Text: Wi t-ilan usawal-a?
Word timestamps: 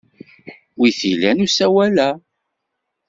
Wi 0.79 0.89
t-ilan 0.97 1.43
usawal-a? 1.45 2.09